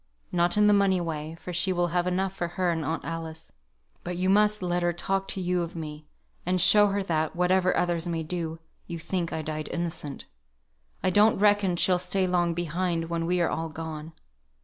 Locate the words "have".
1.89-2.07